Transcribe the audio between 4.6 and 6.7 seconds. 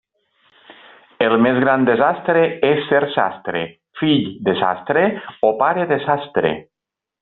sastre o pare de sastre.